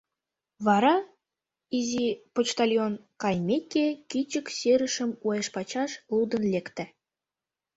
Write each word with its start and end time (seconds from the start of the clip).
Вара, 0.65 0.95
изи 1.77 2.07
«почтальон» 2.33 2.93
каймеке, 3.21 3.85
кӱчык 4.09 4.45
серышым 4.57 5.11
уэш-пачаш 5.25 5.91
лудын 6.15 6.43
лекте. 6.53 6.85